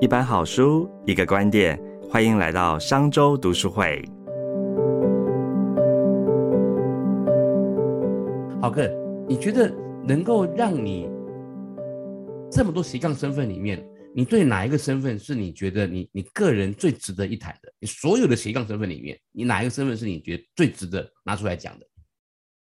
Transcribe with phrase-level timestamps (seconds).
[0.00, 4.02] 一本好书，一个观点，欢迎来到商周读书会。
[8.62, 8.88] 好哥，
[9.28, 9.70] 你觉得
[10.02, 11.06] 能够让你
[12.50, 17.70] 这么多斜杠身份里面，你对哪一个身份是你觉得你你个人最值得一谈的？
[17.78, 21.86] 你所有的斜杠身份里面，你哪一个身份是你觉得最值得拿出来讲的？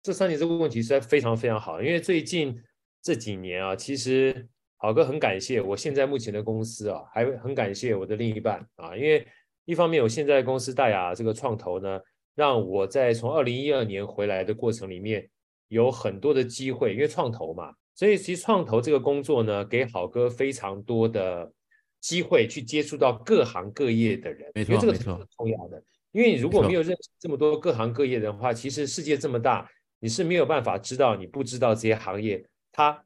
[0.03, 2.59] 这三年这个问题实在非常非常好，因为最近
[3.03, 4.49] 这几年啊，其实
[4.83, 9.27] 好哥很感谢我现在目前的公司啊，还很感谢我的另一半啊，因为
[9.67, 12.01] 一方面我现在公司大雅这个创投呢，
[12.35, 15.29] 让我在从二零一二年回来的过程里面
[15.69, 21.53] 有很多的机会，因为创投嘛，所以其实创投这个工作呢，给好哥非常多的
[22.01, 29.71] 机会去接触到各行各业的人，没错，这个是很重要的，因为你如果没有认识这么多各行各业的话，其实世界这么大。
[30.03, 33.05] 你是没有办法知道你不知道这些行业，它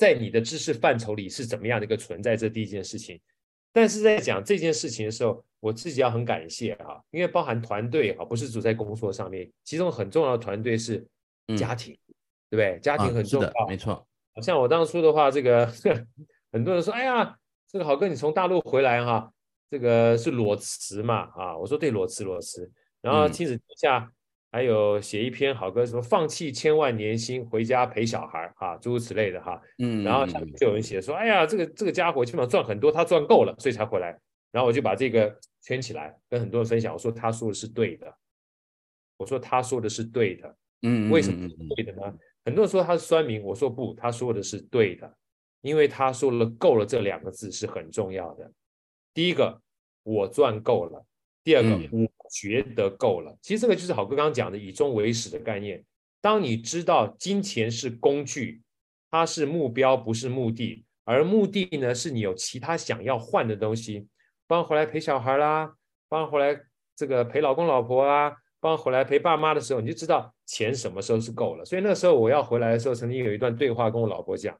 [0.00, 2.34] 在你的知识范畴里是怎么样的一个存在。
[2.34, 3.20] 这第一件事情，
[3.70, 11.06] 但是在讲这件事情的时候，我自己要很感谢哈，因为包含团队哈，不是只在工作上面，其中很重要的团队是
[11.54, 11.94] 家庭，
[12.48, 12.80] 对不对？
[12.80, 14.08] 家庭很重要，没错。
[14.40, 15.70] 像我当初的话，这个
[16.50, 17.36] 很多人说，哎呀，
[17.68, 19.30] 这个好哥你从大陆回来哈，
[19.70, 21.54] 这个是裸辞嘛啊？
[21.58, 24.10] 我说对，裸辞裸辞，然后亲子天下。
[24.52, 29.62] 还有写一篇好歌，什么放弃千万年薪回家陪小孩啊，诸如此类的哈。
[29.78, 34.18] 嗯，然后下面就有人写说，哎呀，这个这个家伙基本上赚很多，他赚够了，所以才回来。
[34.50, 38.12] 然后我就把这个圈起来，跟很多人分享，我说他说的是对的。
[39.18, 40.56] 我说他说的是对的。
[40.82, 42.12] 嗯，为什么是对的呢？
[42.44, 45.14] 很多人说他是酸民，我说不，他说的是对的，
[45.60, 48.50] 因为他说了“够了”这两个字是很重要的。
[49.14, 49.60] 第一个，
[50.02, 51.04] 我赚够了；
[51.44, 52.10] 第二个，我。
[52.30, 55.84] 觉得够了，其实这个就是好哥刚刚讲的以终为始的概念。
[56.20, 58.62] 当你知道金钱是工具，
[59.10, 64.06] 它是目标，不是目的，而目的呢是你有其他想要换的东西，
[64.46, 65.74] 帮回来陪小孩啦，
[66.08, 66.60] 帮回来
[66.94, 71.64] 这个陪老公老婆啊，帮回来陪爸妈的时候，你就知道钱什么时候是够了。
[71.64, 74.56] 所以那时候我要回来的时候，曾经有一段对话跟我老婆讲，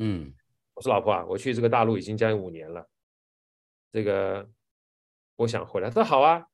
[0.00, 0.30] 嗯，
[0.74, 2.86] 我说老婆啊，我去这个大陆已经将近五年了，
[3.92, 4.46] 这个
[5.36, 5.88] 我想回来。
[5.88, 6.46] 她说好啊。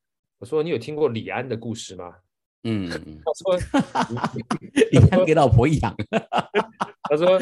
[0.43, 2.17] 我说你有听过李安的故事吗？
[2.65, 2.91] 嗯，
[3.25, 3.57] 他说
[4.91, 5.95] 李安给老婆养。
[7.09, 7.39] 他说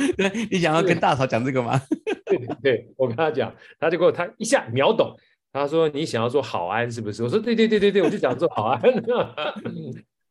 [0.50, 1.80] 你想要跟大嫂讲这个吗？
[2.26, 5.16] 对对，我跟他讲，他就给我他一下秒懂。
[5.50, 7.22] 他说你想要做好安是不是？
[7.22, 8.78] 我说对对对对对，我就想做好安，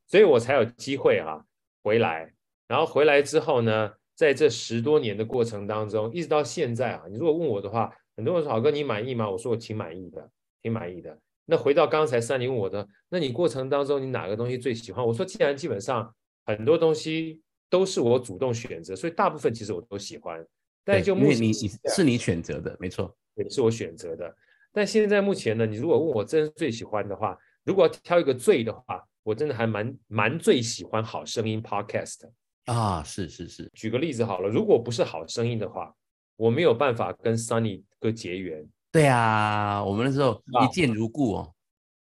[0.05, 1.43] 所以我才有机会啊
[1.81, 2.31] 回来。
[2.67, 9.27] 然后回来之后呢，在这十多年的过程当中，一直到现在啊，你如果问我的话，很多人说好哥你满意吗？
[9.27, 10.29] 我说我挺满意的，
[10.61, 11.17] 挺满意的。
[11.49, 15.03] 那回到刚才三林问我的，那你过程当中你哪个东西最喜欢？
[15.03, 16.13] 我说，既然基本上
[16.45, 20.45] 很多东西都是我主动选择，所以大部分其实我都喜欢。
[20.85, 24.31] 但就目前你是你选择的，没错，也是我选择的。
[24.71, 32.29] 但现在目前呢，你如果问我真最喜欢的话，如果挑一个最的话，我真的还蛮蛮最喜欢好声音 Podcast
[32.65, 33.67] 啊，是是是。
[33.73, 35.91] 举个例子好了，如果不是好声音的话，
[36.35, 38.67] 我没有办法跟 Sunny 哥结缘。
[38.91, 41.53] 对啊，我们那时候一见如故哦。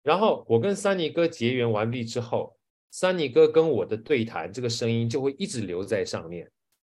[0.01, 2.57] 然后我跟三尼哥结缘完毕之后，
[2.89, 6.49] 三尼哥跟我的对谈，这个声音就会一直留在上面。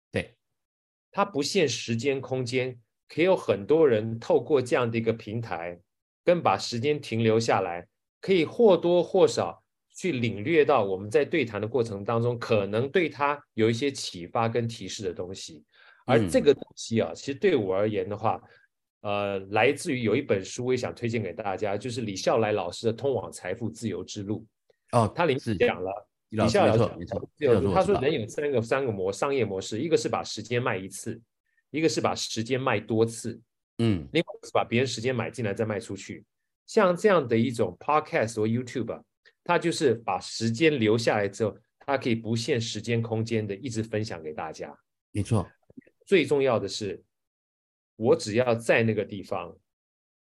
[0.10, 0.34] 对，
[1.12, 2.80] 它不限时间空间，
[3.10, 5.78] 可以有很多人透过这样的一个平台，
[6.24, 7.86] 跟把时间停留下来，
[8.22, 9.62] 可以或多或少
[9.94, 15.66] 去领略到我们在对谈的过程当中，可能对他有一些启发跟提示的东西。
[16.06, 18.42] 而这个东西啊，其实对我而言的话，
[19.02, 24.46] 呃，来自于有一本书，我也想推荐给大家，就是李笑来老师的《通往财富自由之路》。
[24.98, 27.06] 哦，他临时讲了，李笑来老师
[27.74, 31.20] 他说人有三个三个模商业模式，一个是把时间卖一次，
[31.72, 33.42] 一个是把时间卖多次，
[33.80, 36.24] 嗯，另外是把别人时间买进来再卖出去。
[36.68, 39.02] 像这样的一种 Podcast 或 YouTube，
[39.44, 44.78] 它就是把时间留下来之后，它可以不限时间空间的一直分享给大家。
[45.12, 45.50] 没错，
[46.06, 47.04] 最重要的是。
[48.02, 49.56] 我只要在那个地方，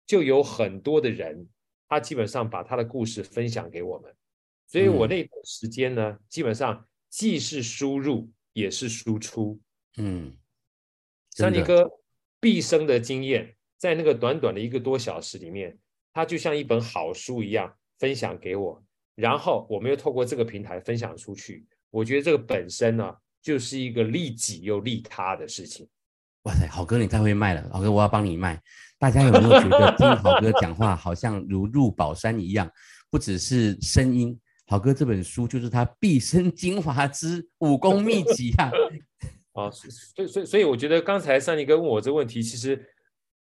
[0.06, 1.48] 就有很多的人，
[1.88, 4.14] 他基本上把他的故事分享给我们，
[4.68, 9.58] 所以我那段时间呢，基本上既是输入也是输出。
[9.96, 10.36] 嗯，
[11.32, 11.90] 三尼哥
[12.42, 15.78] 毕生的经验，在那个短短的一个多小时里面，
[16.12, 18.84] 他就像一本好书一样分享给我，
[19.16, 21.66] 然后我们又透过这个平台分享出去。
[21.92, 25.88] 我觉得这个本身呢，就是一个利己又利他的事情。
[26.44, 28.62] 哇塞，好哥你太会卖了，好哥我要帮你卖。
[28.98, 32.70] 大家有没有觉得听好哥讲话好像如入宝山一样？
[33.10, 38.72] 不只是声音，好哥这本书就是他毕生精华之武功秘籍啊！
[39.54, 42.88] 啊， 所以所以所以我觉得刚才三尼哥问我这个问题，其实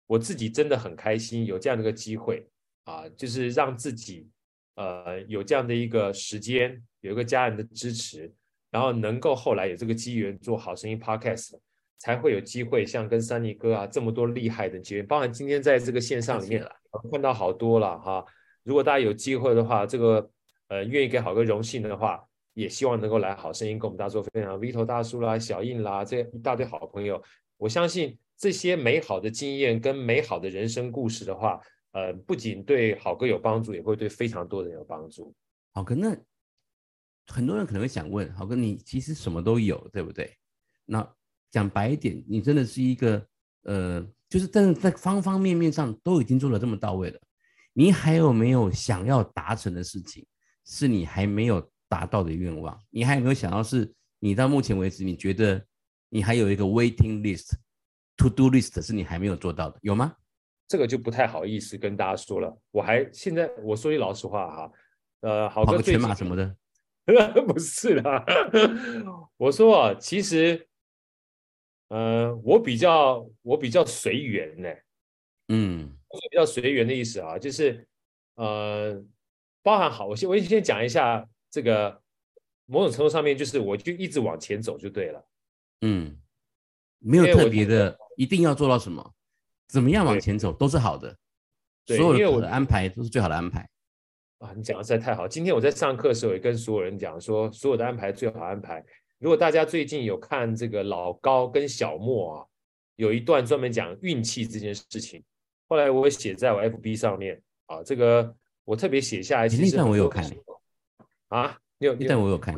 [0.05, 2.45] 我自己真的很开心有这样的一个机会
[2.83, 4.27] 啊，就是让自己
[4.75, 8.31] 呃有这样的一个时间，有一个家人的支持，
[8.69, 11.57] 然后能够后来有这个机缘做好声音 Podcast，
[12.03, 16.61] 才会有机会像跟三尼哥啊这么多厉害的结缘，包含今天在这个线上里面
[17.09, 18.25] 看到好多了哈。
[18.63, 20.29] 如果大家有机会的话，这个
[20.67, 22.21] 呃愿意给好哥荣幸的话，
[22.55, 27.23] 也希望能够来好声音跟我们大家做分享，Vito 大叔啦、小印啦，这一大堆好朋友，
[27.55, 31.61] 我相信这些美好的经验跟美好的人生故事的话，
[31.93, 35.33] 呃，不仅对好哥有帮助，也会对非常多人有帮助。
[35.71, 36.13] 好哥，那
[37.27, 40.29] 很多人可能会想问，好哥，你其实什么都有，对不对？
[40.83, 41.15] 那
[41.53, 43.23] 讲白一点，你真的是一个
[43.63, 47.19] 呃，就是但是在方方面面上都已经做的这么到位了。
[47.73, 50.25] 你还有没有想要达成的事情，
[50.65, 52.77] 是你还没有达到的愿望？
[52.89, 55.63] 你还有没有想要是你到目前为止你觉得
[56.09, 60.15] 你还有一个 waiting list，to do list 是你还没有做到的，有吗？
[60.67, 62.57] 这个就不太好意思跟大家说了。
[62.71, 64.71] 我还现在我说句老实话哈，
[65.21, 66.55] 呃，好个全马什么的，
[67.45, 68.25] 不是啦。
[69.37, 70.67] 我说啊，其实，
[71.93, 74.69] 呃，我比较我比较随缘呢，
[75.49, 75.95] 嗯。
[76.29, 77.87] 比较随缘的意思啊，就是
[78.35, 79.03] 呃，
[79.63, 81.99] 包含好，我先我先讲一下这个
[82.67, 85.25] 某种程度上面，就是我就一直往前走就对了，
[85.81, 86.15] 嗯，
[86.99, 89.13] 没有特别的一定要做到什么，
[89.67, 91.17] 怎么样往前走都是好的，
[91.87, 93.67] 所有的安排都是最好的安排
[94.37, 94.53] 啊！
[94.55, 98.85] 你讲的实在太好，今天我在上课的时候也跟所有人讲说，所有的安排最好安排。
[99.19, 102.45] 如果大家最近有看这个老高跟小莫啊，
[102.95, 105.23] 有一段专门讲运气这件事情。
[105.67, 109.47] 后来我写在我 FB 上面啊，这个我特别写下来。
[109.47, 110.23] 那段我有看
[111.29, 112.55] 啊，你有那段我有看。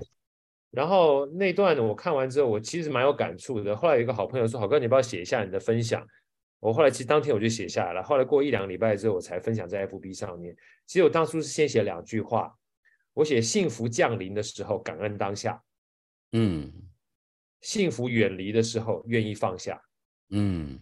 [0.72, 3.74] 然后那段我看完之后，我其实蛮有感触的。
[3.74, 6.06] 后来有一个好朋友说：“好哥，你不要写一下你的分享。”
[6.60, 8.04] 我后来其实当天我就写下来了。
[8.04, 10.54] 后来过一两个礼拜之后，我才分享在 FB 上面。
[10.86, 12.54] 其实我当初是先写两句话，
[13.14, 15.62] 我写幸福降临的时候感恩当下，
[16.32, 16.72] 嗯，
[17.62, 19.82] 幸福远离的时候愿意放下，
[20.30, 20.80] 嗯。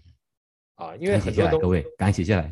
[0.75, 2.47] 啊，因为很多各位赶紧写下来。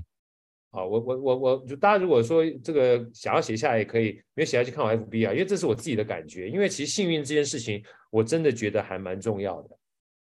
[0.70, 6.48] 啊，我我我我就大家如果说这个想要写下来也可以，没有写下去看我 FB 啊，因为这是我自己的感觉。
[6.48, 9.78] 因为其实幸运这件事情，我真的觉得还蛮重要的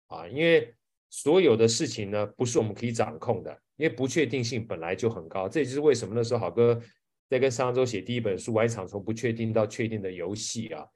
[0.08, 0.28] 啊。
[0.28, 0.72] 因为
[1.08, 5.48] 所有的事情呢，不是我们可以掌控的，因为不确定性本来就很高。
[5.48, 6.78] 这也就是为什么那时候好哥
[7.30, 10.86] 在跟上周写第一本书《玩一场从不确定到确定的游戏》啊，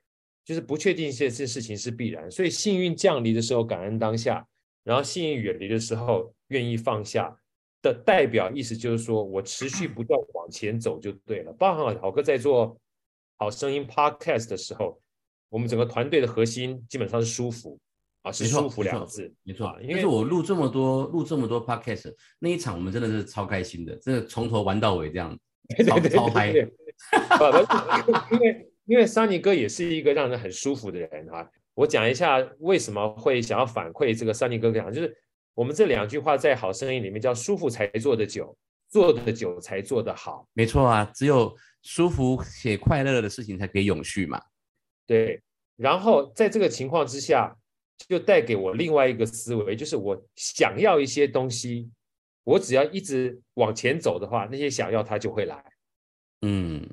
[0.44, 2.30] 就是不确定性这件事情是必然。
[2.30, 4.46] 所以幸运降临的时候，感恩当下。
[4.82, 7.36] 然后幸运远离的时候，愿意放下
[7.82, 11.52] 的代表意思就是说，我持续不断往前走就对了。
[11.52, 12.76] 包含好哥在做
[13.36, 14.98] 好声音 Podcast 的时候，
[15.50, 17.78] 我们整个团队的核心基本上是舒服
[18.22, 19.78] 啊，是舒服两个字，没错。
[19.82, 25.38] 因为我录这么多录这么多 Podcast 那一场，我们真的是超开心的，真的从头玩到尾这样，
[25.86, 26.52] 超超嗨。
[28.32, 31.48] 因为因为 Sunny 哥也是一个让人很舒服的人啊。
[31.74, 35.16] 我讲一下为什么会想要反馈这个桑尼哥讲，就是
[35.54, 38.52] 我们这两句话在好声音里面叫舒服才做的久，
[38.88, 40.44] 做的久才做得好。
[40.54, 44.42] 没错啊，只有舒服且快乐的事情才可以永续嘛。
[45.06, 45.40] 对，
[45.76, 47.56] 然后在这个情况之下，
[48.08, 51.88] 就带给我另外一个思维，就是我想要一些东西，
[52.42, 55.64] 我只要一直往前走的话，那些想要它就会来。
[56.42, 56.84] 嗯，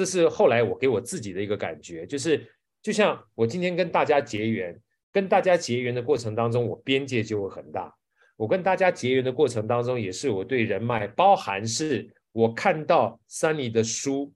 [0.00, 2.46] 这是后来我给我自己的一个感觉，就是。
[2.82, 4.74] 就像我今天跟大家结缘，
[5.12, 7.94] 跟大家结缘的过程当中，我边界就会很大。
[8.38, 14.32] 我跟大家结缘的过程当中，也是我对人脉，包含是我看到 Sunny 的书，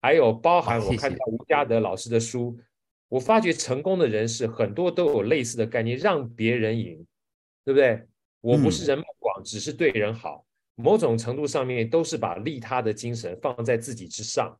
[0.00, 2.58] 还有包含我看到吴嘉德老师的书，
[3.10, 7.06] 我发觉成功的人士很多都有类似的概念，让别人赢，
[7.62, 8.02] 对不对？
[8.40, 14.58] 我不是人脉广，只是对人好，某种程度上面都是把利他的精神放在自己之上。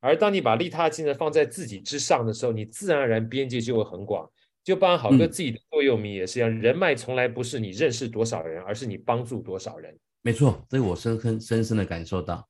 [0.00, 4.28] 而当你把利他精神放在自己之上的时候，你自然而然边界就会很广。
[4.64, 9.96] 就帮好哥自己的座右铭也是一样，人脉从来不是你认识多少人，而是你帮助多少人。
[10.20, 12.46] 没错，这个我深深深深的感受到。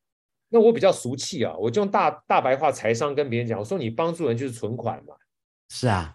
[0.49, 5.14] 那我比较俗气啊，我就用大大白话财商跟别人讲，我说你帮助人就是存款嘛。
[5.69, 6.12] 是啊，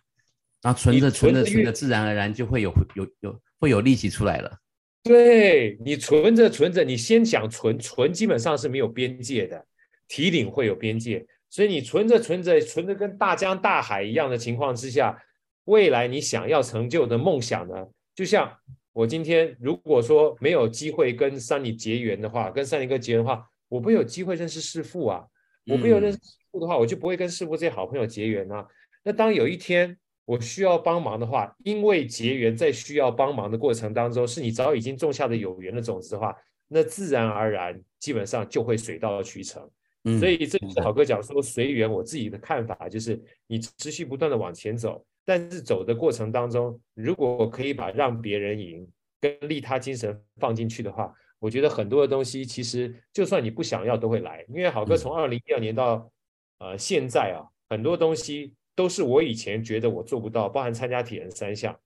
[0.62, 4.58] 然后存着存着存着，自然而然就会有有有会有利息出来了。
[5.04, 9.66] 对你存着存着，你先想存存，基本上是没有边界的。
[10.08, 15.18] 提领会有边界，所以你存着存着存着跟大江大海一样的情况之下，
[15.66, 17.88] 未来你想要成就的梦想呢？
[18.16, 18.52] 就像
[18.92, 25.26] 我今天如果说没有机会跟三里结缘的话，跟三里哥结缘的话，我不有机会认识师傅啊。
[25.66, 28.68] 我不有认识师傅的话，我就不会跟师傅这些好朋友结缘啊。
[29.04, 36.36] 那当有一天我需要帮忙的话，因为结缘在需要帮忙的过程当中，是你早已经种下的有缘的种子的话，
[36.68, 39.68] 那自然而然基本上就会水到渠成。
[40.06, 48.86] 嗯所以这就是好哥讲说随缘，我自己的看法就是你持续不断的往前走，但是走的过程当中，如果可以把让别人赢
[49.22, 54.46] 跟利他精神放进去的话，我觉得很多的东西其实就算你不想要都会来。
[54.50, 54.98] 因为好哥嗯。
[54.98, 56.12] 从二零一二年到
[56.60, 61.80] 呃现在啊，很多东西都是我以前觉得我做不到，包含参加铁人三项，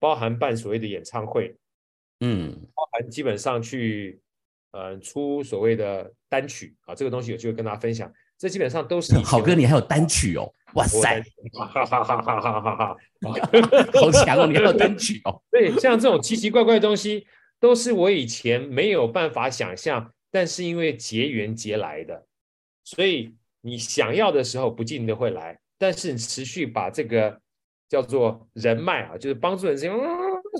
[0.00, 1.54] 包含办所谓的演唱会，
[2.20, 4.20] 嗯，包含基本上去
[4.72, 8.12] 呃出所谓的单曲啊，这个东西有机会跟大家分享。
[8.38, 12.96] 这基本上都是好哥，你还有单曲哦，哇塞单，哈哈哈哈哈哈 哈！
[13.94, 17.26] 好强哦，你还有单曲哦，对，像这种奇奇怪怪的东西，
[17.58, 22.26] 都是我以前没有办法想象，但是因为结缘结来的，
[22.84, 27.40] 所以你想要的时候不见得会来，但是你持续把这个
[27.88, 30.00] 叫做人脉啊，就是帮助人之间、嗯、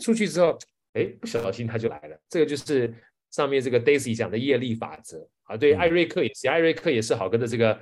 [0.00, 0.58] 出去之后，
[0.94, 2.18] 哎，不小心他就来了。
[2.30, 2.94] 这个就是
[3.36, 5.56] 上面这个 Daisy 讲的业力法则啊。
[5.56, 7.78] 对，嗯艾瑞克也是，艾瑞克也是好哥的这个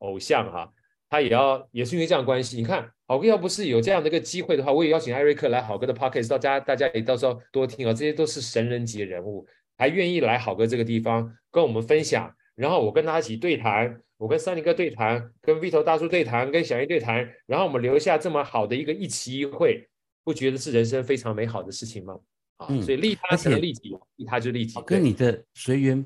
[0.00, 0.70] 偶像哈、
[1.08, 2.58] 他也要也是因为这样关系。
[2.58, 9.46] 你看，好哥要不是有这样的一个机会的话，我也邀请艾瑞克来好哥的 podcast，大家大家也到时候多听啊，这些都是神人级的人物，
[9.78, 12.32] 还愿意来好哥这个地方跟我们分享。
[12.54, 19.88] 然后我跟他一起对谈，我跟三林哥对谈，跟 Vito 大叔对谈，跟小英对谈，然后我们留下这么好的一个一期一会，
[20.24, 22.18] 不觉得是人生非常美好的事情吗？
[22.58, 24.82] 啊，嗯所以利他才能利己，利他就利己好。
[24.82, 26.04] 哥，你的随缘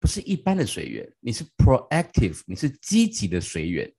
[0.00, 3.90] 不是一般的随缘，你是 proactive，你是积极的随缘。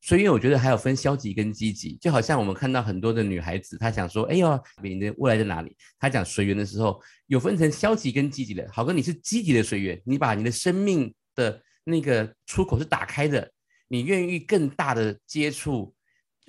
[0.00, 8.64] 随缘我觉得还有分消极跟积极，就好像我们看到很多的女孩子，她想说：“哎呦，你的未来在哪里？”她讲随缘的时候，有分成消极跟积极的。
[8.72, 13.50] 好哥，你是积极的随缘，你把你的生命的那个出口是打开的，
[13.88, 15.92] 你愿意更大的接触，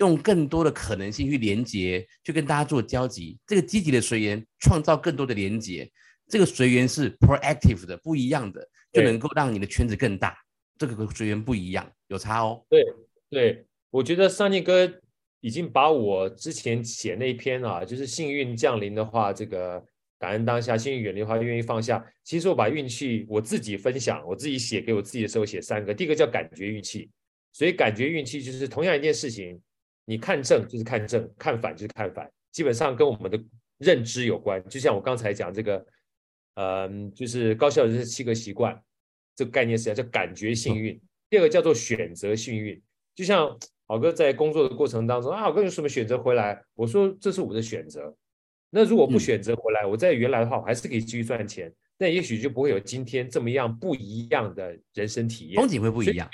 [0.00, 3.38] 用更多的可能性去连接，去跟大家做交集。
[3.46, 5.88] 这个积极的随缘，创造更多的连接。
[6.26, 10.36] 这个随缘是 proactive 的，不一样的，就能够让你的圈子更大。
[10.78, 12.64] 这个随缘不一样，有差哦。
[12.70, 12.82] 对
[13.28, 14.90] 对，我觉得上尼哥
[15.40, 19.84] 已经把我之前写那篇啊，就是幸运降临的话，这个
[20.18, 22.02] 感恩当下，幸运远离的话，愿意放下。
[22.24, 27.10] 其实我把运气我自己分享，我自己写给我自己的时候写三个，第一个叫感觉运气，
[27.52, 29.60] 所以感觉运气就是同样一件事情，
[30.04, 33.40] 你看正就是看正，看反就是看反，基本上跟我们的
[33.78, 34.62] 认知有关。
[34.68, 35.86] 就像我刚才讲这个，
[36.54, 38.82] 嗯，就是高效人生七个习惯，
[39.36, 42.80] 这个概念是叫感觉幸运，第二个叫做选择幸运。
[43.14, 46.62] 就像好哥在工作的过程当中啊，好哥有什么选择回来？
[46.74, 48.14] 我说这是我的选择。
[48.70, 56.28] 那如果不嗯选择回来，我在原来的话，我还是可以继续赚钱，但也许就不会有今天这么样不一样的人生体验风景会不一样。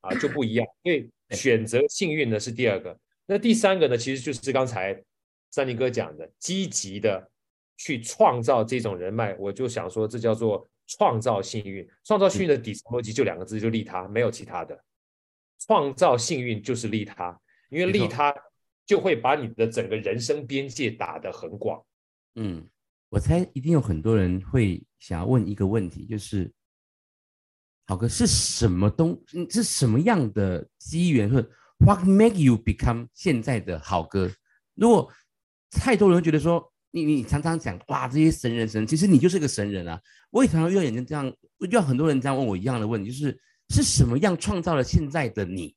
[0.00, 0.66] 啊，就不一样。
[0.82, 5.02] 所以对选择幸运呢是第二个，那第三个呢，其实就是刚才
[5.50, 7.30] 三林哥讲的，积极的
[7.76, 9.34] 去创造这种人脉。
[9.36, 11.88] 我就想说，这叫做创造幸运。
[12.04, 14.78] 创造幸运的底层逻辑就两个字，就利他，没有其他的。
[15.58, 17.40] 创造幸运就是利他，
[17.70, 18.34] 因为利他
[18.84, 21.82] 就会把你的整个人生边界打得很广。
[22.34, 22.64] 嗯，
[23.08, 26.52] 我猜一定有很多人会想要问一个问题，就是
[27.86, 29.16] 好哥是什么东
[29.48, 34.30] 是什么样的机缘，和 What make you become 现在的好哥？
[34.74, 35.12] 如果
[35.70, 40.00] 太多人觉得说，你你常常讲哇这些神人神，其实你就是个神人啊。
[40.30, 45.74] 我也常常遇到眼睛这样，遇到很多人这样问我一样的问题，就是是什么样创造了现在的你？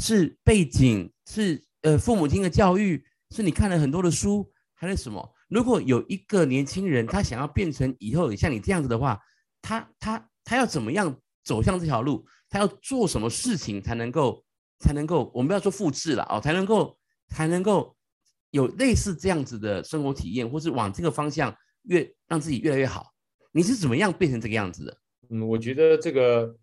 [0.00, 5.34] 是背景，是呃父母亲的教育，是你看了很多的书，还是什么？
[5.48, 9.20] 如果有一个年轻人，他想要变成以后像你这样子的话，
[9.60, 12.26] 他他他要怎么样走向这条路？
[12.48, 14.44] 他要做什么事情才能够
[14.78, 15.30] 才能够？
[15.34, 16.96] 我们不要说复制了哦，才能够
[17.28, 17.96] 才能够
[18.50, 23.12] 有类似这样子的生活体验，或是往这个方向越让自己越来越好。
[23.52, 24.98] 你是怎么样变成这个样子的？
[25.30, 26.56] 嗯，我觉得这个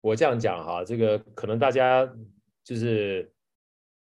[0.00, 2.08] 我这样讲哈，这个可能大家
[2.64, 3.30] 就是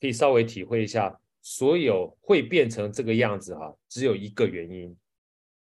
[0.00, 4.97] 可以稍微体会一下，所有会变成这个样子哈，只有一个原因，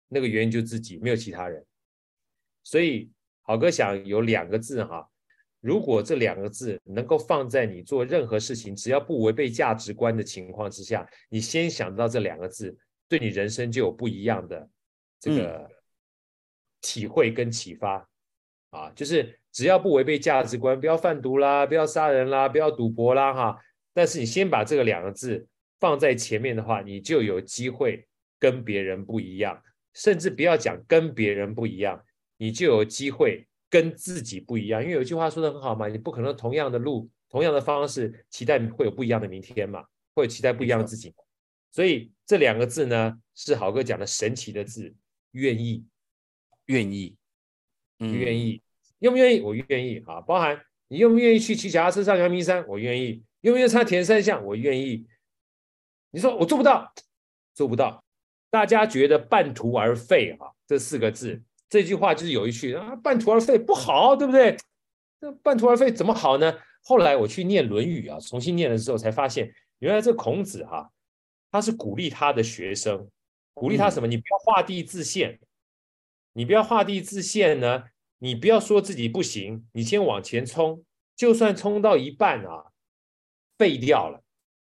[0.08, 1.66] 那个原因就自己，没有其他人。
[2.64, 3.10] 所以
[3.50, 5.10] 好哥想有两个字哈，
[5.60, 12.78] 如果这两个字能够放在你做任何事情，只要不违背价值观的情况之下，你先想到这两个字，
[13.08, 14.70] 对你人生就有不一样的
[15.20, 15.68] 这个
[16.80, 18.08] 体会跟启发。
[18.70, 23.60] 啊，就是只要不违背价值观，不要贩毒啦，不要杀人啦，不要赌博啦，哈。
[23.96, 25.48] 但是你先把这个两个字
[25.80, 29.60] 放在前面的话，你就有机会跟别人不一样，
[29.96, 32.00] 甚至不要讲跟别人不一样，
[32.40, 34.82] 你就有机会跟自己不一样。
[34.82, 41.14] 因为有句话说的很好嘛，你不可能同样的路、同样的方式，期待会有不一样的明天嘛，会有期待不一样的自己。
[41.72, 44.96] 所以这两个字呢，是豪哥讲的神奇的字，
[45.34, 45.86] 愿意，
[46.66, 47.16] 愿意，
[48.00, 48.64] 愿意，
[49.00, 49.42] 愿不愿意？
[49.42, 52.66] 我愿意啊，包含你愿不愿意去骑脚踏车上阳明山？
[52.68, 53.24] 我愿意。
[53.42, 54.44] 愿不愿意参加田三项？
[54.44, 55.08] 我愿意。
[56.12, 56.94] 你说我做不到，
[57.54, 58.04] 做不到。
[58.50, 64.58] 大家觉得半途而废啊，这四个字，这句话就是有一句啊，半途而废不好，对不对？
[65.20, 66.58] 那半途而废怎么好呢？
[66.82, 70.90] 后来我去念《论语》啊，重新念的时候才发现，原来这孔子哈，
[71.52, 73.08] 他是鼓励他的学生，
[73.54, 74.08] 鼓励他什么？
[74.08, 75.40] 你不要画地自限，
[76.34, 77.84] 你不要画地自限呢，
[78.18, 80.84] 你不要说自己不行，你先往前冲，
[81.16, 82.72] 就算冲到一半啊，
[83.58, 84.24] 废掉了，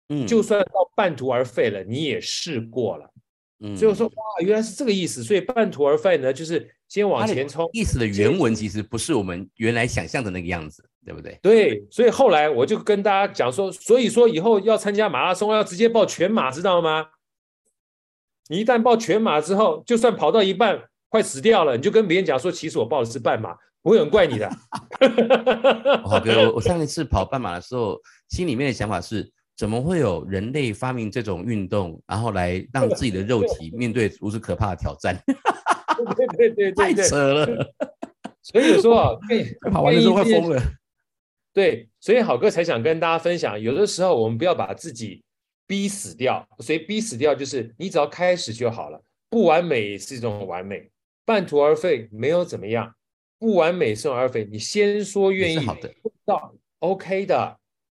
[0.09, 3.13] 嗯，就算到半途而废了，你也试过了。
[3.61, 5.25] 嗯，所以我说哇，原来是这个意思。
[5.25, 7.67] 所以半途而废呢，就是先往前冲。
[7.73, 11.39] 意思的原文其实不是我们原来想象的那个样子，对不对？
[11.41, 17.07] 对，所以后来我就跟大家讲说，所以说以后要参加马拉松，要直接报全马，知道吗？
[18.49, 24.51] 你一旦报全马之后，就算跑到一半快死掉了，你就跟别人讲说，其实我报的是半马，不会有人怪你的。
[26.05, 27.99] 好哥，我我上一次跑半马的时候，
[28.29, 29.33] 心里面的想法是。
[29.57, 35.17] 怎么会有人类发明这种运动，然后来 让自己的肉体面对如此可怕的挑战？
[36.37, 37.75] 对对对， 太扯了。
[38.43, 39.19] 所以说啊，
[39.73, 40.63] 跑完的时候会疯了。
[41.53, 45.25] 对，所以好哥才想跟大家分享，有的时候我们不要把自己
[45.67, 46.47] 逼死掉。
[46.59, 49.03] 所以逼死掉就是你只要开始就好了。
[49.31, 50.91] 不完美是一种完美，
[51.25, 52.95] 半途而废没有怎么样。
[53.39, 55.93] 不完美是而废，你先说愿意，好的，
[56.25, 57.59] 到 OK 的。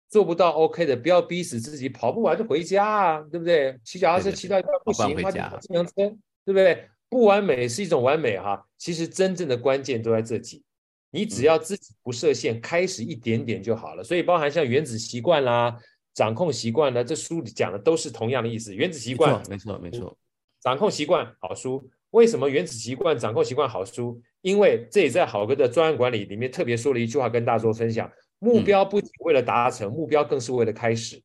[0.10, 3.78] 做不到 OK 的，不要逼死自己，跑不完就回家啊，对不对？
[3.84, 6.88] 骑脚踏车骑到一半不行，那就跑自行车，对不对？
[7.10, 10.64] 不完美是一种完美哈，其实真正的关键都在自己，
[11.12, 14.04] 你只要自己不设限，开始一点点就好了。
[14.04, 15.78] 所以包含像原子习惯啦、
[16.14, 18.76] 掌控习惯啦，这书里讲的都是同样的意思。
[18.76, 20.18] 原子习惯，没错没错，
[20.62, 21.90] 掌控习惯好书。
[22.12, 24.22] 为什么原子习惯、掌控习惯好书？
[24.42, 28.10] 因为这也在好哥的专案管理里面特别说了一句话，跟大家做分享。
[28.39, 31.21] 目标不仅为了达成，目标更是为了开始。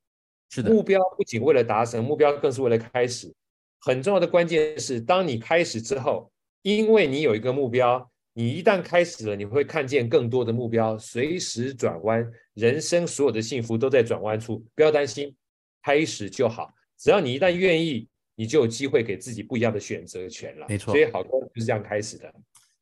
[0.50, 3.32] 是的，目标不仅为了达成，目标更是为了开始。
[3.80, 6.30] 很重要的关键是，当你开始之后，
[6.62, 12.30] 因为你有一个目标，你一旦开始了，你会看见更多的目标，随时转弯。
[12.54, 15.34] 人生所有的幸福都在转弯处，不要担心，
[15.82, 16.70] 开始就好。
[16.98, 20.66] 只要你一旦愿意，你就有机会给自己不一样的选择权了。
[20.68, 22.32] 没错，所以好多就是这样开始的。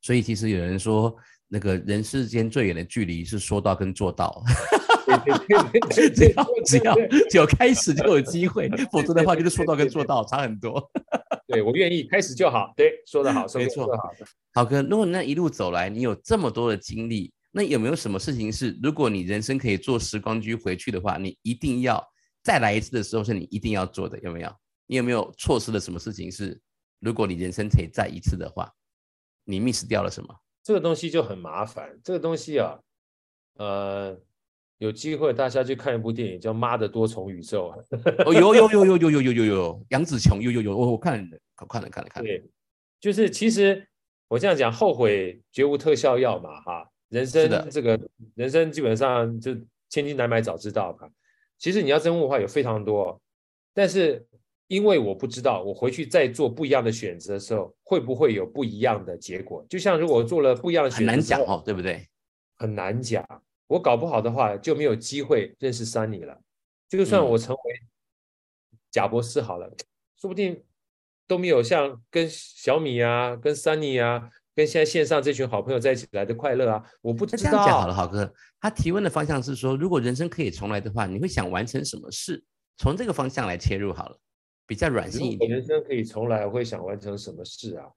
[0.01, 1.15] 所以其实有人说。
[1.53, 4.41] 那个人世间最远的距离是说到跟做到，
[5.91, 6.95] 只要只要
[7.29, 10.81] 只要开始就有机会，否则的话就是说到跟做到差很多。
[11.49, 14.25] 对我愿意开始就好，对，说得好，没错，好的。
[14.53, 22.01] 好哥，如果那一路走来，你有这么多的经历，那有没有什么事情是，如果你人生可以坐时光机回去的话，你一定要
[22.41, 24.17] 再来一次的时候是你一定要做的？
[24.19, 24.49] 有没有？
[24.87, 26.57] 你有没有错失了什么事情是，
[27.01, 28.71] 如果你人生可以再一次的话，
[29.43, 30.35] 你 miss 掉了什么？
[30.63, 31.99] 这个东西就很麻烦。
[32.03, 32.79] 这个东西啊，
[33.55, 34.15] 呃，
[34.77, 37.73] 有机会大家去看一部电影，叫《妈的多重宇宙》。
[38.25, 42.27] 哦，有有有有有有有有有杨紫琼，有有有，我我看了，看了看了看了。
[42.27, 42.43] 对，
[42.99, 43.87] 就是其实
[44.27, 46.87] 我这样讲，后悔绝无特效药嘛，哈。
[47.09, 47.99] 人生这个
[48.35, 49.53] 人生基本上就
[49.89, 51.09] 千金难买早知道吧。
[51.57, 53.19] 其实你要真问的话，有非常多，
[53.73, 54.27] 但是。
[54.71, 59.65] 因为我不知道，我回去再做不一样的选择的时候，会不会有不一样的结果？
[59.69, 62.07] 就像如果做了不一样的选择，很难讲哦，对不对？
[62.55, 63.21] 很难讲。
[63.67, 66.39] 我搞不好的话，就没有机会认识 Sunny 了。
[66.87, 67.81] 就算我成为
[68.89, 69.69] 贾博士好了，
[70.17, 70.63] 说不定
[71.27, 76.81] 都没有像跟小米啊、跟 Sunny 啊、跟现在线上这群好朋友在一起来的快乐啊！
[77.01, 77.43] 我不知道。
[77.43, 82.41] 这样讲好了，好哥，他提问的方向是说，如果人生可以重来的话，你会想完成什么事？
[82.77, 84.17] 从这个方向来切入好了。
[84.71, 85.51] 比较软性一点。
[85.51, 87.91] 人生可以重来，会想完成什么事啊？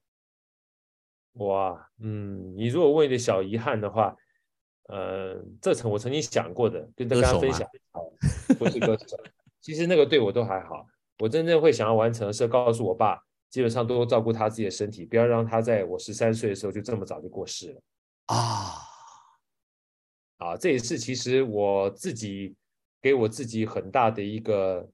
[1.35, 4.13] 哇，嗯，你如果问一点小遗憾的话，
[4.89, 7.65] 呃，这层我曾经想过的，跟大家分享。
[8.59, 9.17] 不是歌手，
[9.61, 10.85] 其实那个对我都还好。
[11.19, 13.17] 我真正会想要完成的是告诉我爸，
[13.49, 17.81] 基本上多照顾他自己的身体，不要让他在我十三岁的时候就这么早就过世了。
[18.25, 18.35] 啊
[20.39, 22.53] 啊，这也是其实我自己
[23.01, 24.85] 给我自己很大的一个。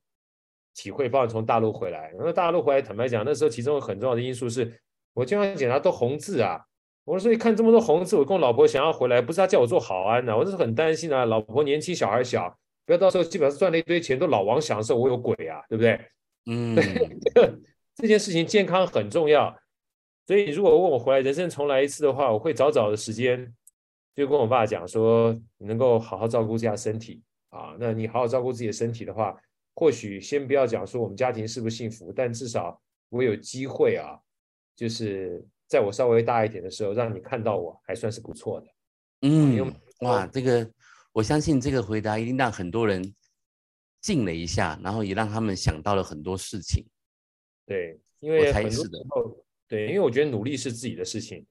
[0.73, 4.79] 体会，包括从大陆回来，然后大陆回来，坦白讲，那时候其中很重要的因素是，
[5.13, 6.62] 我经常检查都红字啊。
[7.03, 11.25] 我说，所以看这么多红字，我跟我老婆想要回来，不是她叫我做好安的，我是很担心啊。
[11.25, 12.55] 老婆年轻，小孩小，
[12.86, 15.99] 不要到时候基本上赚了一堆钱都老王享受，我有鬼啊，对不对？
[16.45, 16.75] 嗯，
[17.95, 19.53] 这件事情健康很重要，
[20.27, 23.51] 所以如果问我回来人生重来一次的话，我会早早的时间
[24.15, 27.75] 就跟我爸讲说，你能够好好照顾一下身体啊。
[27.79, 29.36] 那你好好照顾自己的身体的话。
[29.73, 34.19] 或许先不要讲说我们家庭是不是幸福，但至少我有机会啊，
[34.75, 38.67] 就是在我稍微大一点的时候，让你看到我还算是不错的。
[39.21, 40.69] 嗯，哇，这个
[41.13, 43.13] 我相信这个回答一定让很多人
[44.01, 46.86] 静了一下，然后也让他们想到了很多事情。
[47.65, 51.45] 对，因为很多时候，对，因为我觉得努力是自己的事情，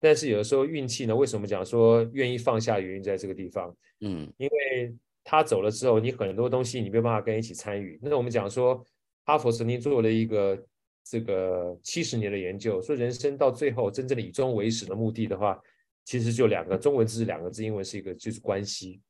[0.00, 3.74] 但是有的时候运气呢，为什么讲说愿意放下原因在这个地方？
[4.00, 7.98] 嗯，因为他走了之后，你很多东西你没有办法跟一起参与。
[8.02, 8.84] 那我们讲说，
[9.24, 10.62] 哈佛曾经做了一个
[11.04, 15.60] 这个七十年的研究，说人生到最后真正的以终为始的目的的话。
[16.04, 19.00] 其实就两个中文字是两个字，英文是一个就是关系，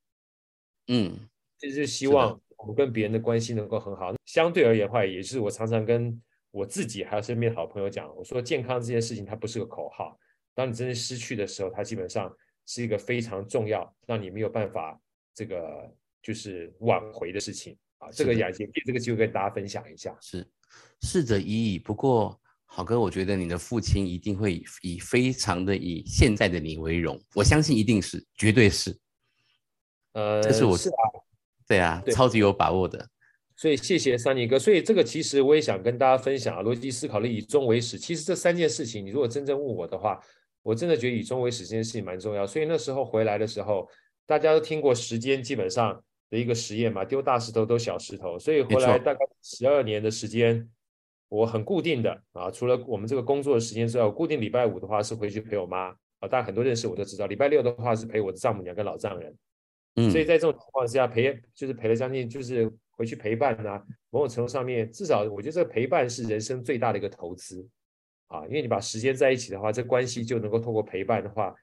[0.88, 1.18] 嗯，
[1.56, 4.12] 其实就希望我们跟别人的关系能够很好。
[4.26, 10.14] 相对而言的话，也是我常常跟我自己还有身边的好朋友讲，我说健康这件事情它不是个口号，
[10.54, 12.30] 当你真正失去的时候，它基本上
[12.66, 15.00] 是一个非常重要，让你没有办法
[15.34, 15.90] 这个
[16.22, 18.08] 就是挽回的事情啊。
[18.12, 20.46] 这个雅姐借这个机会跟大家分享一下，是
[21.00, 22.38] 逝者已矣，不过。
[22.74, 28.98] 好哥，我觉得你的父亲一定会以非常的以现在的你为荣，我相信一定是，绝对是。
[30.14, 31.04] 呃，这是我是啊，
[31.68, 33.06] 对啊，超级有把握的。
[33.56, 34.58] 所以谢谢三尼哥。
[34.58, 37.98] 所以这个其实我也想跟大家分享啊，逻辑思考的以终为始。
[37.98, 40.18] 其实这三件事情，你如果真正问我的话，
[40.62, 42.46] 我真的觉得以终为始这件事情蛮重要。
[42.46, 43.86] 所以那时候回来的时候，
[44.24, 48.36] 大家都听过时间基本上的一个实验嘛，丢大石头丢小石头。
[48.40, 50.68] 所以后来大概十二年的时间。
[51.34, 55.86] 我很固定的啊，除了我们这个工作的时间之外，我固定礼拜五的话是回去陪我妈
[56.18, 56.28] 啊。
[56.28, 59.34] 大家很多认识我都知道，礼拜六的话是陪我的丈母娘跟老丈人。
[59.96, 63.82] 嗯，所以在这种情况之下陪，就是陪了将近，就是回去陪伴啊。
[64.10, 67.66] 某种程度上面，至少我觉得这个陪伴是人生最大的一个投资
[68.26, 68.44] 啊。
[68.44, 71.54] 因为你把时间在一起的话，这关系就能够透过陪伴的话，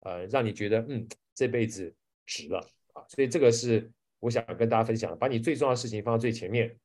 [0.00, 3.04] 呃，让你觉得嗯，这辈子值了啊。
[3.10, 6.76] 所以这个是我想跟大家分享，把你最重要的事情放到最前面。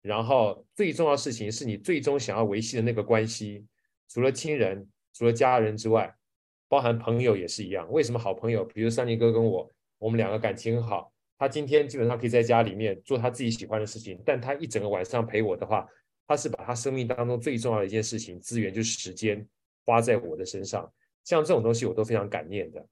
[0.00, 3.66] 然后最重要的事情是你最终想要维系的那个关系，
[4.08, 6.14] 除了亲人、除了家人之外，
[6.68, 7.90] 包含朋友也是一样。
[7.90, 8.64] 为什么好朋友？
[8.64, 11.12] 比如三林哥跟我，我们两个感情很好。
[11.36, 15.86] 他今天基本上可以在家里面做他自己喜欢的事情，但他一整个晚上陪我的话，
[16.26, 19.46] 他是把他生命当中最重要的一件事情资源，就是时间
[19.84, 20.90] 花在我的身上。
[21.24, 22.86] 像这种东西，我都非常感念的。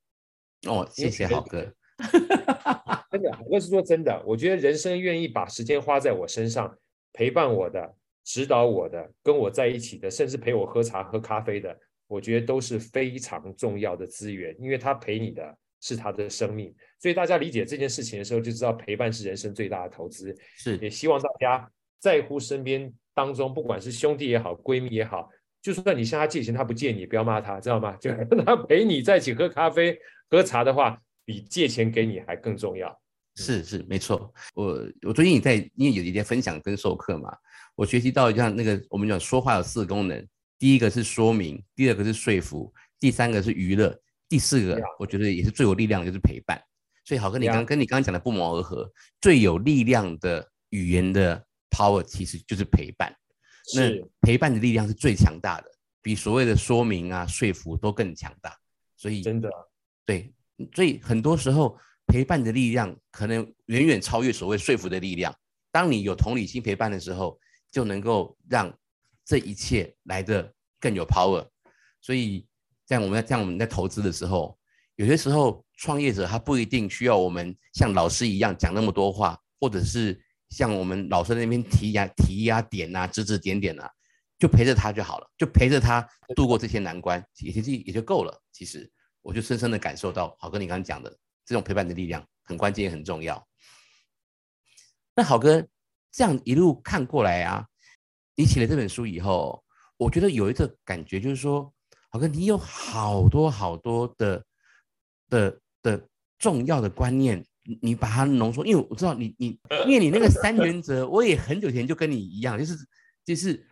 [0.67, 1.73] 哦，谢谢好哥。
[3.11, 6.77] 真的，我是说真的，我觉得人生愿意把时间花在我身上。
[7.19, 11.75] 陪伴我的、指导我的、跟我在一起的，甚至陪我喝茶、喝咖啡的，
[12.07, 16.75] 我觉得都是非常重要的资源，因为他陪你的是他的生命。
[17.01, 20.37] 所以大家理解这件事情的时候，就知道陪伴是人生最大的投资。
[20.59, 21.67] 是，也希望大家
[21.99, 25.31] 在乎身边当中，不管是兄弟也好、闺蜜也好，
[25.63, 27.97] 就算你向他借钱，他不借你，不要骂他，知道吗？
[27.99, 32.99] 就让他陪你在一起喝咖啡、喝茶的话，比借钱给你还更重要。
[33.35, 37.37] 是是没错，我我最近也在因为有一些分享跟授课嘛，
[37.75, 40.27] 我学习到像那个我们讲说话有四个功能，
[40.59, 43.95] 第一个是说明，第二个是说服，第三个是娱乐，
[44.27, 46.59] 第四个我觉得也是最有力量的就是陪伴。
[47.05, 53.15] 所以好跟，你刚跟你刚刚讲的不谋而合，最有力量的语言的 power 其实就是陪伴。
[53.75, 53.91] 那
[54.23, 58.57] 陪伴的力量是最强大的，比所谓的说明啊说服都更强大。
[58.97, 59.51] 所以真的
[60.07, 60.33] 对，
[60.75, 61.79] 所以很多时候。
[62.09, 65.35] 陪伴的力量可能远远超越所谓说服的力量。
[65.73, 67.37] 当你有同理心陪伴的时候，
[67.69, 68.73] 就能够让
[69.25, 71.45] 这一切来的更有 power。
[72.01, 72.47] 所以，
[72.85, 74.57] 在我们在我们在投资的时候，
[74.95, 80.17] 有些时候创业者他不一定需要我们像老师一样讲那么多话，或者是
[80.51, 83.91] 像我们老师那边提呀提呀点啊指指点点啊，
[84.39, 88.41] 就陪着他就好了，就陪着他度过这些难关，也其实也就够了。
[88.53, 88.89] 其实，
[89.27, 91.13] 我就深深的感受到，好哥你刚刚讲的。
[91.45, 93.47] 这种陪伴的力量很关键也很重要。
[95.15, 95.65] 那好哥，
[96.11, 97.65] 这样一路看过来啊，
[98.35, 99.65] 你写了这本书以后，
[99.97, 101.73] 我觉得有一个感觉，就是说，
[102.11, 104.45] 好哥，你有好多好多的
[105.29, 107.45] 的的重要的观念，
[107.81, 108.67] 你把它浓缩。
[108.67, 112.77] 因为我知道你你，因为你那个三原则，我也很久前就跟你一样，就是
[113.25, 113.65] 就是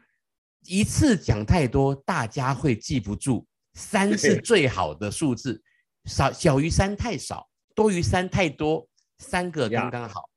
[0.63, 3.45] 一次讲太多，大家会记不住。
[3.75, 5.63] 三是最好的数字，
[6.05, 7.49] 少小于三太少。
[7.75, 10.31] 多于三太多，三个刚刚好。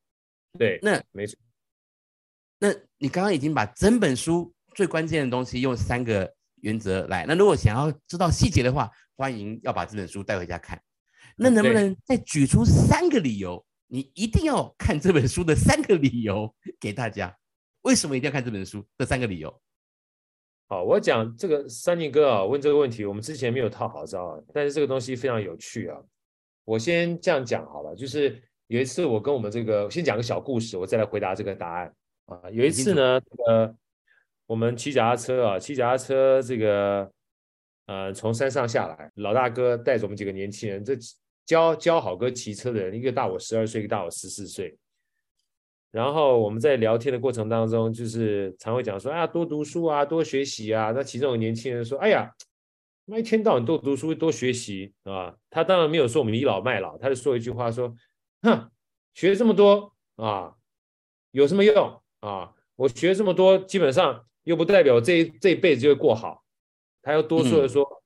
[0.57, 1.37] 对，那没错。
[2.57, 7.27] 那你刚刚已经把整本书最关键的东西用三个原则来。
[7.27, 10.81] 那如果想要知道细节的话，欢迎要把这本书带回家看。
[11.35, 13.63] 那能不能再举出三个理由？
[13.85, 17.37] 你一定要看这本书的三个理由给大家。
[17.83, 18.83] 为什么一定要看这本书？
[18.97, 19.61] 这三个理由。
[20.69, 25.97] 好，我讲这个三宁哥啊，问这个问题，我们之前没有套好招啊，但是这个东西非常有趣啊。
[26.65, 31.93] 我先这样讲好了，就是有一次我跟我们这个先讲个小故事，我再来回答这个答案。
[32.25, 32.41] 啊。
[32.51, 33.73] 有一次呢，呃，
[34.45, 37.09] 我们骑脚踏车啊，骑脚踏车这个，
[37.85, 40.97] 呃，从山上下来，老大哥带着我们几个年轻人，这
[41.45, 44.77] 教教好哥骑车的人，一个大我十二岁，一个大我十四岁。
[45.97, 50.91] 然后我们在聊天的过程当中，就是常会讲说啊，多读书啊，多学习啊。
[50.91, 52.31] 那其中有年轻人说，哎呀，
[53.05, 55.33] 那一天到晚多读书多学习啊。
[55.49, 57.95] 他当然没有说我们倚老卖老，他就说一句话说，
[58.43, 58.69] 哼，
[59.15, 60.53] 学这么多啊，
[61.31, 62.53] 有什么用啊？
[62.75, 66.43] 我学这么多，基本上又不代表这这一辈子就会过好。
[67.01, 68.03] 他又多说了说，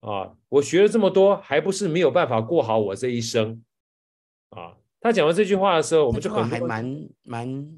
[0.00, 3.64] 啊，我学了这么多，还不是没有办法过好我这一生
[4.50, 4.76] 啊。
[5.04, 7.68] 他讲完这句话的时候，我们就很还蛮蛮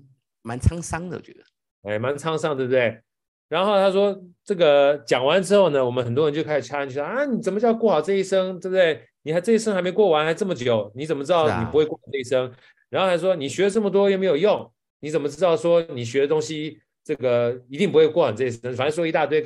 [0.43, 1.43] 蛮沧桑的，我觉得，
[1.83, 3.01] 哎，蛮沧桑，对不对？
[3.49, 9.03] 然后他说，这个讲完之后呢，我们很多人就开始掐进去啊，你怎么叫过好这一生，对不对？
[9.23, 12.49] 你还这一生还没过完，还这么久，你怎么知道你不会过这一生？
[12.91, 18.73] 然后还说你学了这么多又没有用，你怎么知道说你学的东西这个一定不会过好这一生？
[18.77, 19.43] 反正说一大堆。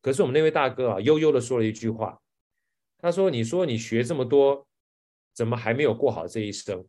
[0.00, 2.18] 可是我们那位大哥啊，悠悠的说了一句话，
[2.98, 4.66] 他说：“你说你学这么多。”
[5.34, 6.84] 怎么还没有过好这一生？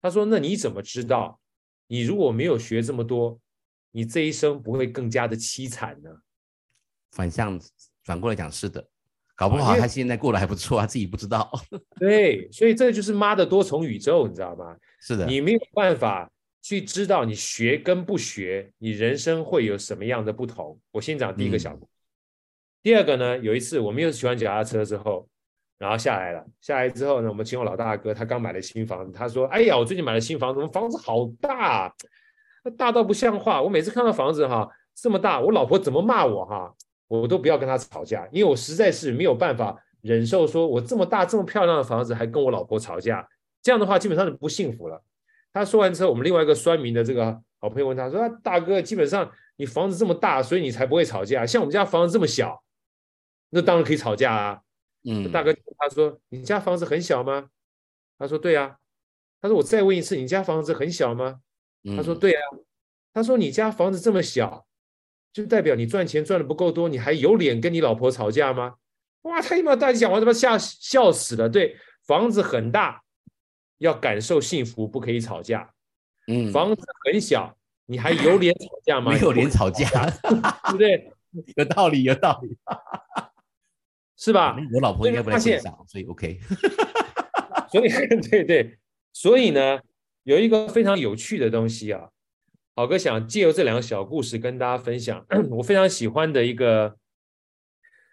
[0.00, 1.40] 他说：“那你怎么知道？
[1.88, 3.36] 你如果没有学这么多，
[3.90, 6.10] 你这一生不会更加的凄惨呢？”
[7.10, 7.60] 反向
[8.04, 8.86] 反过来讲，是的，
[9.34, 11.50] 搞不好他现在过得还不错，他自己不知道。
[11.98, 14.76] 对，所以这就是妈的多重宇宙，你知道吗？
[15.00, 16.30] 是的，你没有办法
[16.62, 20.78] 去知道你学跟不学，你人生会有什么样的不同。
[20.92, 21.88] 我先讲第一个小故
[22.82, 25.28] 第二个呢，有一次我们又喜欢脚踏车之后。
[25.78, 31.94] 然后下来了，下来之后呢，我们请我老大哥，他刚买了新房子，他说：“哎呀，我最近买了新房子，我们房子好大，
[32.76, 33.62] 大到不像话。
[33.62, 36.74] 我每次看到房子哈这么大，我老婆怎么骂我哈，
[37.06, 43.24] 我都不要跟他吵架，因为我实在是没有办法忍受，说我这么大这么漂亮的房子还跟我老婆吵架，
[43.62, 45.00] 这样的话基本上就不幸福了。”
[45.54, 52.60] 他说完之后，我们另外一个酸民的这个好朋友问他说：“大哥，基本上你房子这么大，所以你才不会吵架，像我们家房子这么小，
[53.50, 54.60] 那当然可以吵架啊。”
[55.04, 57.50] 嗯，大哥他说：“你家房子很小吗？”
[58.18, 58.76] 他说：“对啊。”
[59.40, 61.40] 他说：“我再问一次，你家房子很小吗？”
[61.96, 62.40] 他说：“对啊。”
[63.14, 64.66] 他说：“你家房子这么小，
[65.32, 68.74] 就代表你赚钱赚的不够多，你还有脸跟你老婆吵架吗？”
[69.22, 71.48] 哇，他一把大讲完，他妈吓笑死了。
[71.48, 73.02] 对，房子很大，
[73.78, 75.72] 要感受幸福，不可以吵架。
[76.28, 77.56] 嗯，房子很小，
[77.86, 79.10] 你还有脸吵架吗？
[79.14, 79.88] 没有脸吵架，
[80.22, 81.12] 对不对？
[81.56, 82.56] 有道理，有道理。
[84.18, 84.56] 是吧？
[84.74, 86.38] 我老婆应该不在现场，所以 OK。
[87.70, 87.88] 所以
[88.28, 88.78] 对对，
[89.12, 89.78] 所以呢，
[90.24, 92.10] 有一个非常有趣的东西啊，
[92.74, 95.24] 好哥想借由这两个小故事跟大家分享。
[95.52, 96.96] 我非常喜欢的一个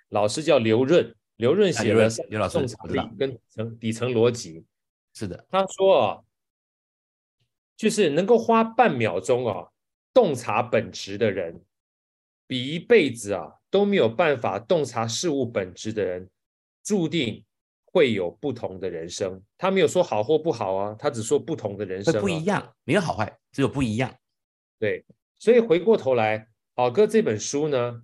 [0.09, 4.63] 老师叫刘润，刘润写了刘老师洞察力跟层底层逻辑。
[5.13, 6.19] 是的，他说啊，
[7.77, 9.69] 就是能够花半秒钟啊
[10.13, 11.61] 洞察本质的人，
[12.47, 13.53] 比一辈子啊。
[13.71, 16.29] 都没有办法洞察事物本质的人，
[16.81, 17.43] 注定
[17.83, 19.43] 会有不同的人生。
[19.57, 24.15] 他没有说好或不好啊，他只说不同的人生不一样，没有好坏，只有不一样。
[24.79, 25.03] 对，
[25.39, 28.01] 所以回过头来，宝哥这本书呢，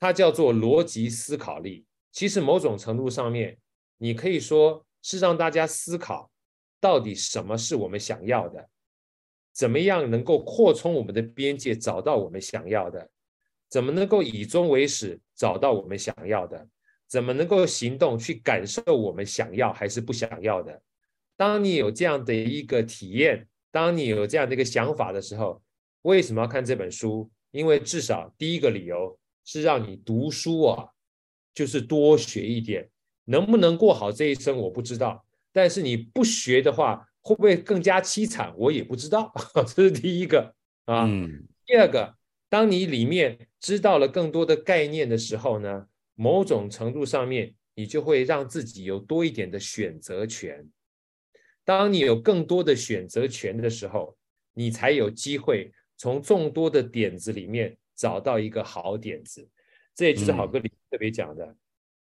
[0.00, 1.86] 它叫做逻辑思考力。
[2.10, 3.56] 其实某种程度上面，
[3.98, 6.28] 你可以说是让大家思考，
[6.80, 8.68] 到底什么是我们想要的，
[9.52, 13.08] 怎么样能够扩充我们的边界，找到我们想要的。
[13.70, 16.68] 怎么能够以终为始，找到我们想要的？
[17.06, 20.82] 怎么能够行动去感受我们想要还是不想要的？
[21.36, 25.62] 当你有这样的一个体验，当你有这样的一个想法的时候，
[26.02, 27.30] 为什么要看这本书？
[27.50, 30.86] 因为至少第一个理由是让你读书啊，
[31.52, 32.88] 就是多学一点。
[33.24, 35.24] 能不能过好这一生，我不知道。
[35.52, 38.54] 但是你不学的话，会不会更加凄惨？
[38.56, 39.32] 我也不知道。
[39.74, 40.54] 这是第一个
[40.84, 41.08] 啊。
[41.66, 42.14] 第二个。
[42.50, 45.86] 当你里面知道了更多的概念的时候呢，
[46.16, 50.68] 某种程度上面，你就会让自己有多一点的选择权。
[51.64, 54.18] 当你有更多的选择权的时候，
[54.52, 59.48] 你才有机会从众多的点子里面找到一个好点子。
[59.94, 61.56] 这也就是好哥里特别讲的，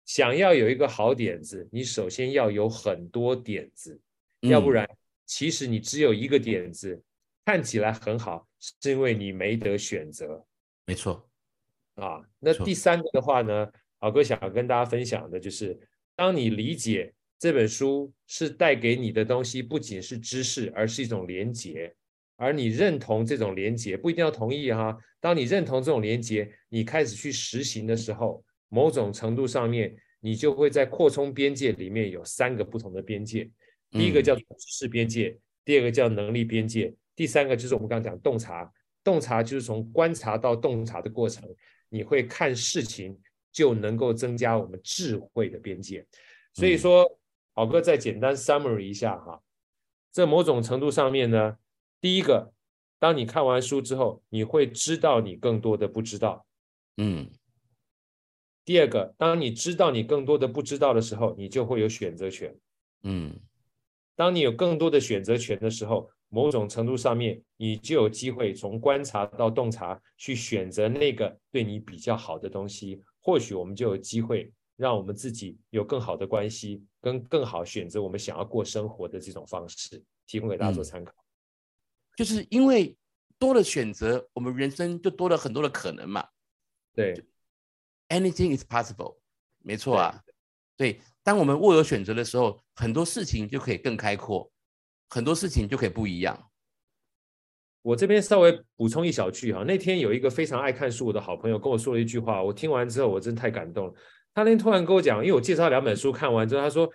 [0.05, 3.99] 想要有一个好点子，你首先要有很多点子，
[4.41, 4.87] 要不然，
[5.25, 7.03] 其实你只有一个点子。
[7.47, 8.49] 看起来很好，
[8.83, 10.43] 是因为你没得选择，
[10.87, 11.29] 没错
[11.97, 12.23] 啊。
[12.39, 13.69] 那第三个的话呢，
[14.01, 15.79] 老哥想要跟大家分享的就是，
[16.17, 21.95] 当你理解这本书是带给你的东西，不仅是知识，而是一种连结，
[22.37, 24.97] 而你认同这种连结，不一定要同意哈。
[25.21, 33.51] 当你认同这种连结，你开始去实行的时候，某种程度上面，你就会在扩充边界里面有三个不同的边界，
[33.91, 36.95] 第一个叫知识边界，第二个叫能力边界。
[37.17, 38.73] 第三个就是我们刚刚讲洞察，
[39.03, 41.49] 洞察就是从观察到洞察的过程，
[41.89, 43.19] 你会看事情
[43.53, 46.07] 就能够增加我们智慧的边界。
[46.53, 47.19] 所以说，
[47.53, 49.41] 好哥再简单 summary 一下哈，
[50.11, 51.57] 在某种程度上面呢，
[52.01, 52.53] 第一个，
[52.99, 56.47] 当你看完书之后，你会知道你更多的不知道，
[56.97, 57.31] 嗯
[58.65, 62.57] 第二个，当你知道你更多的不知道的时候，你就会有选择权。
[63.03, 63.39] 嗯
[64.17, 73.01] 当你有更多的选择权的时候，某种程度上面，你就有机会从观察到洞察，去选择那个对你比较好的东西。
[73.21, 81.15] 或许我们就有机会让我们自己有更好的关系，跟更好选择我们想要过生活的这种方式，提供给大家做参考。
[82.17, 82.97] 就是因为
[83.39, 86.27] 多了选择，我们人生就多了很多的可能嘛。
[86.93, 87.15] 对
[88.09, 89.19] ，Anything is possible，
[89.59, 90.21] 没错啊。
[90.77, 94.51] 对，当我们握有选择的时候，很多事情就可以更开阔，
[95.15, 96.37] 很多事情就可以不一样。
[97.83, 103.95] 我这边稍微补充一小句哈，那天有一个非常爱看书的好朋友跟我说了一句话，我听完之后我真太感动了。
[104.35, 106.93] 他那天突然跟我讲，因为我介绍两本书看完之后，他说：“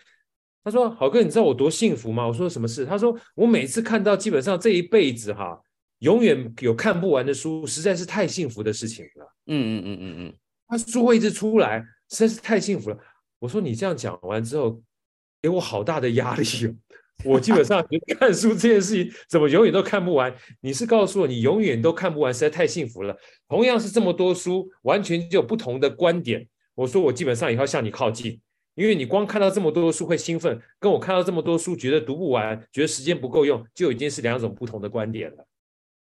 [0.65, 5.57] 他说好哥，你知道我多幸福吗？”我说：“什么事？”他说：“我每次看到基本上这一辈子哈，
[5.99, 9.33] 永远有看不完的书，实在是太幸福的事情了。
[9.45, 10.33] 嗯嗯嗯嗯嗯，
[10.67, 11.79] 他书会一直出来，
[12.09, 12.97] 实在是太幸福了。”
[13.39, 14.81] 我说：“你这样讲完之后，
[15.41, 16.75] 给我好大的压力哦。”
[17.25, 20.33] 我基本上觉得看书这件事情怎么永远都看不完？
[20.61, 23.17] 你是告诉我你永远都看不完，实在太幸福了。
[23.47, 26.47] 同样是这么多书，完全就有不同的观点。
[26.75, 28.39] 我说我基本上也要向你靠近，
[28.75, 35.45] 因为你光看到这么多书会兴奋，跟我看到这么多书觉得读不完，觉得时间不够用，就已经是两种不同的观点了。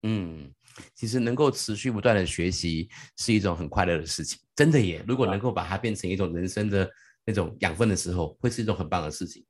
[0.03, 0.51] 嗯，
[0.93, 5.01] 其实能够持续不断的学习是一种很快乐的事情，真的耶！
[5.07, 6.87] 如果能够把它变成一种人生的
[7.25, 9.43] 那种养分的时候，会是一种很棒的事情。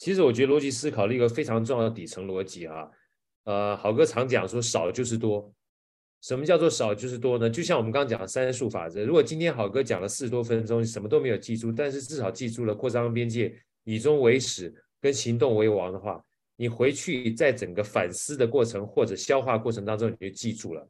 [0.00, 2.88] 其实我觉得逻辑思考的一个非常重要的底层逻辑啊，
[3.44, 5.52] 呃，好哥常讲说少就是多。
[6.22, 7.48] 什么叫做少就是多呢？
[7.48, 16.22] 就像我们刚刚讲的三数法则，如果今天好哥讲了四十多分钟，什么都没有记住，但是至少记住了扩张边界、以终为始跟行动为王的话，
[16.56, 20.88] 你回去在整个反思的过程或者消化过程当中，你就记住了。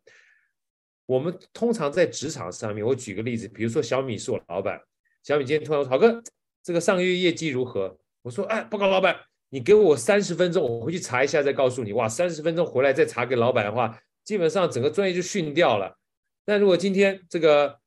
[1.06, 4.80] 我们通常在职场上面，我举个例子，比如说小米是我老板，
[5.24, 6.22] 小米今天突然说：“好哥，
[6.62, 9.16] 这个上个月业绩如何？”我说：“哎，报告老板，
[9.48, 15.96] 你给我三十分钟，我回去查一下再告诉你。”哇，三十分钟回来再查给老板的话，基本上整个专业就训掉了。
[16.44, 17.78] 但如果今天这个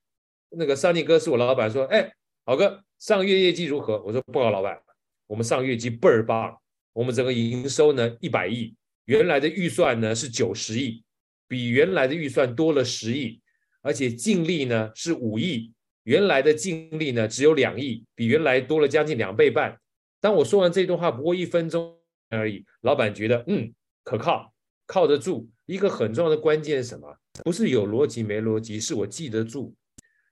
[0.49, 2.11] 那个上尼哥是我老板，说：“哎，
[2.45, 4.79] 好哥，上个月业绩如何？”我说：“报告老板，
[5.27, 6.57] 我们上个月绩倍儿棒，
[6.93, 11.03] 我们整个营收呢一百亿，原来的预算呢是九十亿，
[11.47, 13.39] 比原来的预算多了十亿，
[13.83, 15.71] 而且净利呢是五亿，
[16.05, 19.77] 原来的净利呢只有两亿，比原来多了将近两倍半。”
[20.23, 21.93] 当我说完这段话，不过一分钟
[22.29, 23.69] 而已，老板觉得嗯
[24.05, 24.53] 可靠，
[24.87, 25.45] 靠得住。
[25.65, 27.13] 一个很重要的关键是什么？
[27.43, 29.75] 不是有逻辑没逻辑，是我记得住。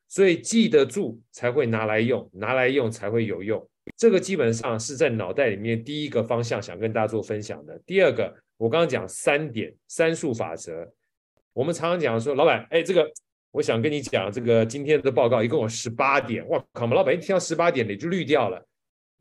[0.08, 3.70] 所以记得住才会拿来用，拿来用才会有用。
[3.98, 7.78] 这个基本上是在脑袋里面第一个方向想跟大家做分享的。
[7.86, 10.90] 第二个，我刚刚讲三点三数法则，
[11.52, 13.06] 我们常常讲说，老板，哎，这个
[13.52, 16.84] 我想跟你讲，这个今天的报告一共有十八点，哇靠！
[16.84, 18.66] 我们老板一听到十八点，你就绿掉了。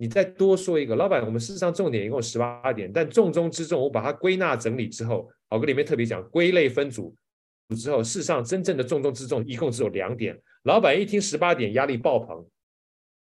[0.00, 7.14] 你再多说一个，老板，我们事实上重点一共十八点，但重中之重，我把它归纳整理之后，好哥里面特别讲归类分组
[7.76, 10.34] 之后，事实上真正的重中之重一共只有两点。
[10.62, 12.42] 老板一听十八点，压力爆棚；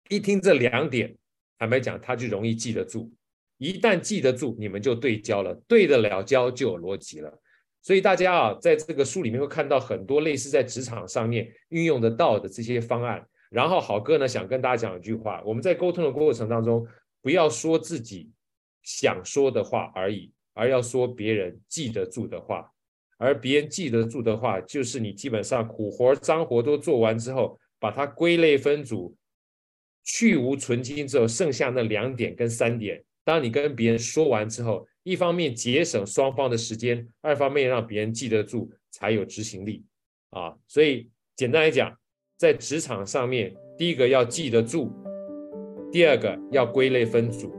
[0.09, 1.17] 一听这两点，
[1.57, 3.11] 坦白讲，他就容易记得住。
[3.57, 7.35] 一旦记得住，你们就对焦了，对得了焦就有逻辑了。
[7.81, 13.25] 所以大家啊，在这个书里面会看到很多类似在职场上面运用得到的这些方案。
[13.49, 16.87] 然后好哥呢想跟大家讲一句话：我们在沟通的过程当中，
[17.21, 18.29] 不要说自己
[18.83, 22.71] 想说的话而已，而要说别人记得住的话。
[23.17, 29.13] 而别人记得住的话，就是你基本上苦活脏活都做完之后，把它归类分组，
[30.03, 39.83] 去无存精之后，剩下那两点跟三点，当你跟别人说完之后，一方面节省双方的时间，二方面让别人记得住，才有执行力
[40.29, 40.55] 啊。
[40.67, 41.97] 所以简单来讲。
[42.39, 44.89] 在职场上面，第一个要记得住，
[45.91, 47.51] 第二个要归类分组，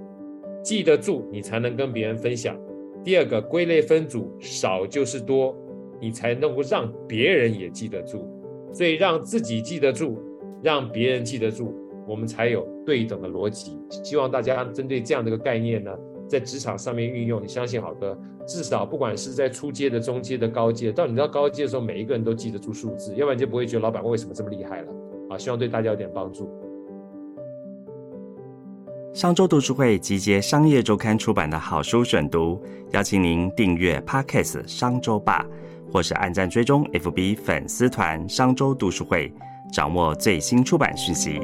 [0.65, 2.59] 记得住你才能跟别人分享。
[3.05, 5.55] 第二个归类分组，少就是多，
[6.01, 8.27] 你才能够让别人也记得住。
[8.73, 10.19] 所以让自己记得住，
[10.63, 11.75] 让别人记得住，
[12.09, 13.79] 我们才有对等的逻辑。
[14.03, 15.95] 希望大家针对这样的一个概念呢，
[16.31, 18.17] 在职场上面运用，你相信好哥。
[18.47, 24.93] 至少不管是在初阶的、中阶的、高阶，到你到高阶的时候，每一个人都记得住数字，要不然就不会觉得老板为什么这么厉害了
[25.29, 25.37] 啊！
[25.37, 26.49] 希望对大家有点帮助。
[29.13, 32.63] 商周读书会集结商业周刊出版的好书选读，
[32.93, 35.45] 邀请您订阅 Podcast 商周吧，
[35.93, 39.33] 或是按赞追踪 FB 粉丝团商周读书会，
[39.73, 41.41] 掌握最新出版讯息。